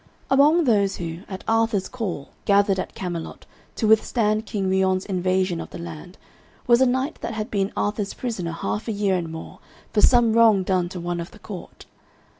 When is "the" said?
5.69-5.77, 11.29-11.37